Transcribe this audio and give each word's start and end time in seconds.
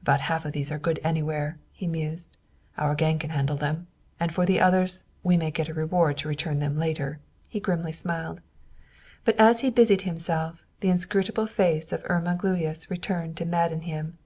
"About 0.00 0.22
half 0.22 0.46
of 0.46 0.52
these 0.52 0.72
are 0.72 0.78
good 0.78 0.98
anywhere," 1.04 1.58
he 1.70 1.86
mused. 1.86 2.38
"Our 2.78 2.94
gang 2.94 3.18
can 3.18 3.28
handle 3.28 3.58
them; 3.58 3.88
and 4.18 4.32
for 4.32 4.46
the 4.46 4.58
others, 4.58 5.04
we 5.22 5.36
may 5.36 5.50
get 5.50 5.68
a 5.68 5.74
reward 5.74 6.16
to 6.16 6.28
return 6.28 6.60
them 6.60 6.78
later," 6.78 7.18
he 7.46 7.60
grimly 7.60 7.92
smiled. 7.92 8.40
But 9.26 9.36
as 9.36 9.60
he 9.60 9.68
busied 9.68 10.00
himself, 10.08 10.64
the 10.80 10.88
inscrutable 10.88 11.46
face 11.46 11.92
of 11.92 12.06
Irma 12.08 12.36
Gluyas 12.36 12.88
returned 12.88 13.36
to 13.36 13.44
madden 13.44 13.82
him. 13.82 14.16